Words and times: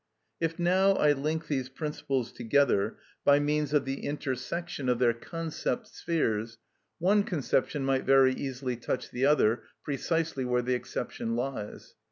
If 0.39 0.57
now 0.57 0.93
I 0.93 1.11
link 1.11 1.45
these 1.47 1.69
principles 1.69 2.31
together 2.31 2.97
by 3.23 3.37
means 3.37 3.71
of 3.71 3.85
the 3.85 4.03
intersection 4.03 4.89
of 4.89 4.97
their 4.97 5.13
concept 5.13 5.89
spheres, 5.89 6.57
one 6.97 7.21
conception 7.21 7.85
might 7.85 8.03
very 8.05 8.33
easily 8.33 8.77
touch 8.77 9.11
the 9.11 9.27
other 9.27 9.61
precisely 9.83 10.43
where 10.43 10.63
the 10.63 10.73
exception 10.73 11.35
lies. 11.35 11.93